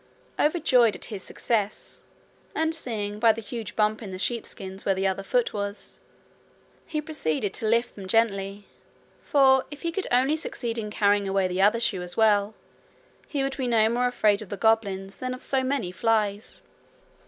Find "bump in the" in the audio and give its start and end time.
3.75-4.17